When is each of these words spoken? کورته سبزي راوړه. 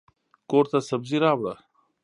کورته 0.49 0.79
سبزي 0.89 1.17
راوړه. 1.23 1.53